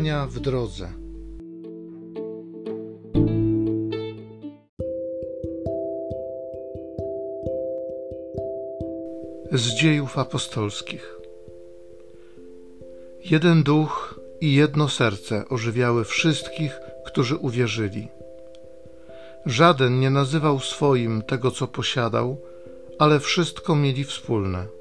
[0.00, 0.88] Czytania w drodze.
[9.52, 11.16] Z dziejów apostolskich.
[13.24, 18.08] Jeden duch i jedno serce ożywiały wszystkich, którzy uwierzyli.
[19.46, 22.36] Żaden nie nazywał swoim tego, co posiadał,
[22.98, 24.79] ale wszystko mieli wspólne.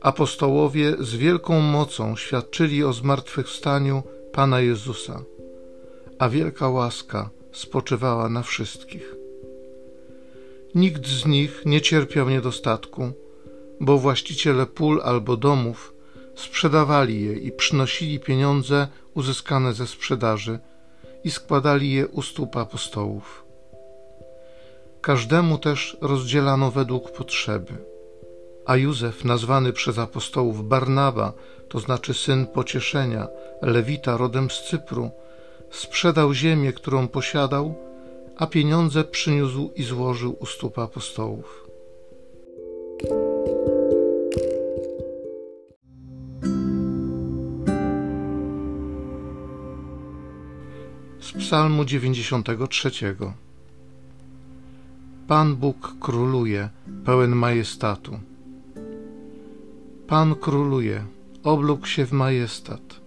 [0.00, 5.22] Apostołowie z wielką mocą świadczyli o zmartwychwstaniu Pana Jezusa,
[6.18, 9.14] a wielka łaska spoczywała na wszystkich.
[10.74, 13.12] Nikt z nich nie cierpiał niedostatku,
[13.80, 15.94] bo właściciele pól albo domów
[16.34, 20.58] sprzedawali je i przynosili pieniądze uzyskane ze sprzedaży
[21.24, 23.44] i składali je u stóp apostołów.
[25.00, 27.95] Każdemu też rozdzielano według potrzeby.
[28.66, 31.32] A Józef, nazwany przez apostołów Barnaba,
[31.68, 33.28] to znaczy syn pocieszenia,
[33.62, 35.10] lewita rodem z Cypru,
[35.70, 37.74] sprzedał ziemię, którą posiadał,
[38.36, 41.66] a pieniądze przyniósł i złożył u stóp apostołów.
[51.20, 52.90] Z Psalmu 93.
[55.28, 56.68] Pan Bóg króluje,
[57.04, 58.18] pełen majestatu.
[60.08, 61.04] Pan króluje,
[61.42, 63.00] oblógł się w majestat.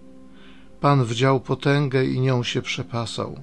[0.80, 3.40] Pan wdział potęgę i nią się przepasał.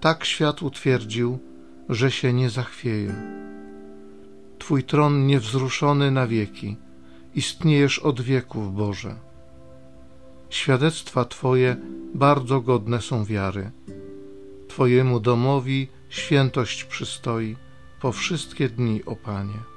[0.00, 1.38] Tak świat utwierdził,
[1.88, 3.14] że się nie zachwieje.
[4.58, 6.76] Twój tron niewzruszony na wieki,
[7.34, 9.16] istniejesz od wieków, Boże.
[10.50, 11.76] Świadectwa Twoje
[12.14, 13.70] bardzo godne są wiary.
[14.68, 17.56] Twojemu domowi świętość przystoi
[18.00, 19.75] po wszystkie dni, o Panie.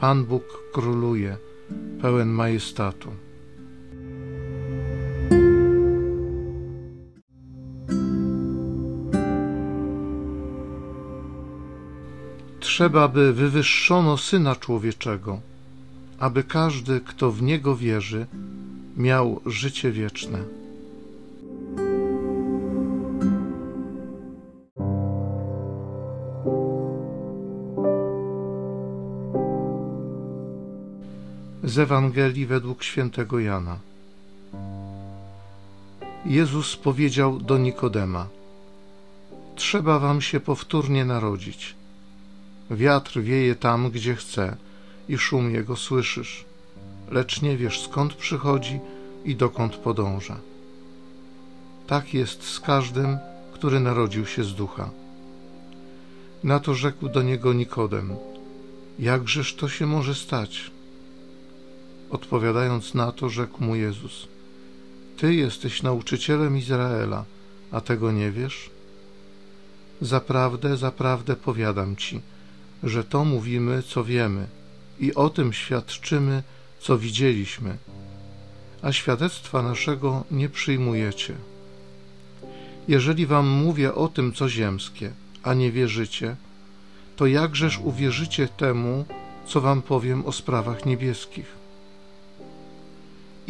[0.00, 1.36] Pan Bóg króluje,
[2.02, 3.08] pełen majestatu.
[12.60, 15.40] Trzeba, by wywyższono Syna Człowieczego,
[16.18, 18.26] aby każdy, kto w Niego wierzy,
[18.96, 20.59] miał życie wieczne.
[31.70, 33.78] Z Ewangelii według świętego Jana.
[36.26, 38.26] Jezus powiedział do Nikodema:
[39.54, 41.74] Trzeba wam się powtórnie narodzić.
[42.70, 44.56] Wiatr wieje tam, gdzie chce,
[45.08, 46.44] i szum jego słyszysz,
[47.10, 48.80] lecz nie wiesz skąd przychodzi
[49.24, 50.36] i dokąd podąża.
[51.86, 53.18] Tak jest z każdym,
[53.52, 54.90] który narodził się z ducha.
[56.44, 58.16] Na to rzekł do niego Nikodem:
[58.98, 60.70] Jakżeż to się może stać?
[62.10, 64.28] Odpowiadając na to, rzekł mu Jezus:
[65.16, 67.24] Ty jesteś nauczycielem Izraela,
[67.72, 68.70] a tego nie wiesz?
[70.00, 72.20] Zaprawdę, zaprawdę powiadam ci,
[72.82, 74.46] że to mówimy, co wiemy,
[75.00, 76.42] i o tym świadczymy,
[76.80, 77.76] co widzieliśmy,
[78.82, 81.34] a świadectwa naszego nie przyjmujecie.
[82.88, 86.36] Jeżeli wam mówię o tym, co ziemskie, a nie wierzycie,
[87.16, 89.04] to jakżeż uwierzycie temu,
[89.46, 91.59] co wam powiem o sprawach niebieskich?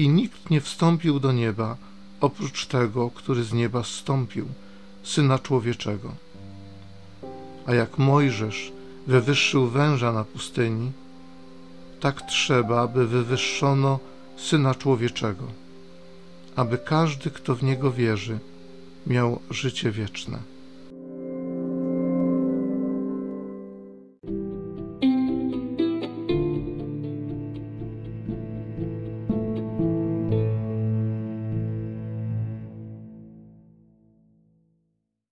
[0.01, 1.77] I nikt nie wstąpił do nieba
[2.21, 4.47] oprócz tego, który z nieba zstąpił,
[5.03, 6.15] syna człowieczego.
[7.67, 8.73] A jak Mojżesz
[9.07, 10.93] wywyższył węża na pustyni,
[12.01, 13.99] tak trzeba, by wywyższono
[14.37, 15.45] syna człowieczego,
[16.57, 18.39] aby każdy, kto w niego wierzy,
[19.07, 20.39] miał życie wieczne.